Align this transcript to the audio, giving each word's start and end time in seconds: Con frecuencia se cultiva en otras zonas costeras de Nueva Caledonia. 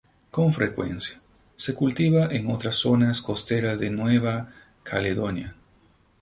Con 0.31 0.51
frecuencia 0.55 1.21
se 1.57 1.75
cultiva 1.75 2.25
en 2.31 2.49
otras 2.49 2.77
zonas 2.77 3.21
costeras 3.21 3.79
de 3.79 3.91
Nueva 3.91 4.49
Caledonia. 4.81 5.55